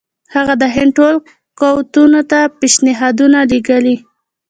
هغه 0.35 0.53
د 0.61 0.63
هند 0.75 0.91
ټولو 0.97 1.17
قوتونو 1.59 2.21
ته 2.31 2.39
پېشنهادونه 2.59 3.39
لېږلي. 3.51 3.95